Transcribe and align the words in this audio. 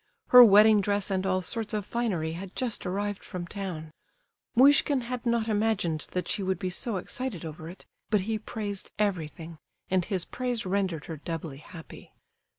Her 0.29 0.43
wedding 0.43 0.81
dress 0.81 1.11
and 1.11 1.27
all 1.27 1.43
sorts 1.43 1.75
of 1.75 1.85
finery 1.85 2.31
had 2.31 2.55
just 2.55 2.87
arrived 2.87 3.23
from 3.23 3.45
town. 3.45 3.91
Muishkin 4.55 5.01
had 5.01 5.27
not 5.27 5.47
imagined 5.47 6.07
that 6.09 6.27
she 6.27 6.41
would 6.41 6.57
be 6.57 6.71
so 6.71 6.97
excited 6.97 7.45
over 7.45 7.69
it, 7.69 7.85
but 8.09 8.21
he 8.21 8.39
praised 8.39 8.89
everything, 8.97 9.59
and 9.91 10.03
his 10.03 10.25
praise 10.25 10.65
rendered 10.65 11.05
her 11.05 11.17
doubly 11.17 11.59
happy. 11.59 12.13